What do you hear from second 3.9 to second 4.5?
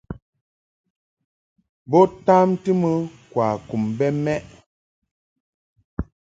bɛ mɛʼ.